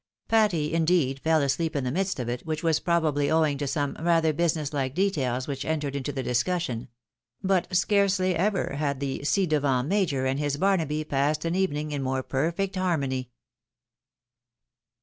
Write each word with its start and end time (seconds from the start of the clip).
Patty, 0.27 0.73
indeed, 0.73 1.19
fell 1.19 1.43
asleep 1.43 1.75
in 1.75 1.83
the 1.83 1.91
midst 1.91 2.19
of 2.19 2.27
it, 2.27 2.43
which 2.43 2.63
was 2.63 2.79
probably 2.79 3.29
owing 3.29 3.59
to 3.59 3.67
some 3.67 3.95
rather 3.99 4.33
business 4.33 4.73
like 4.73 4.95
details 4.95 5.47
which 5.47 5.63
entered 5.63 5.95
into 5.95 6.11
the 6.11 6.23
discussion; 6.23 6.87
but 7.43 7.67
scarcely 7.75 8.33
ever 8.35 8.77
had 8.77 8.99
the 8.99 9.19
ci 9.23 9.45
devant 9.45 9.87
major 9.87 10.25
and 10.25 10.39
his 10.39 10.57
Barnaby 10.57 11.03
passed 11.03 11.45
au 11.45 11.49
evening 11.49 11.91
in 11.91 12.01
more 12.01 12.23
perfect 12.23 12.77
harmony. 12.77 13.29